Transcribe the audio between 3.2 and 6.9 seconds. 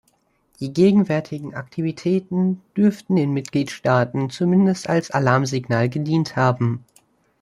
Mitgliedstaaten zumindest als Alarmsignal gedient haben.